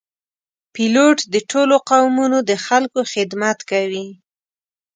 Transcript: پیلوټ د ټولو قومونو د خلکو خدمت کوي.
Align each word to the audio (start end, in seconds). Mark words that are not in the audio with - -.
پیلوټ 0.73 1.17
د 1.33 1.35
ټولو 1.51 1.75
قومونو 1.89 2.37
د 2.49 2.51
خلکو 2.65 2.99
خدمت 3.13 3.59
کوي. 3.71 4.07